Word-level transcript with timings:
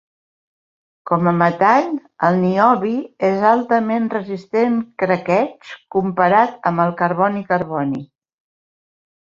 Com 1.09 1.27
a 1.31 1.33
metall, 1.41 1.91
el 2.29 2.39
niobi 2.45 2.93
és 3.29 3.45
altament 3.51 4.09
resistent 4.15 4.81
craqueig 5.03 5.71
comparat 5.97 6.59
amb 6.73 6.87
el 6.87 6.99
carboni-carboni. 7.03 8.03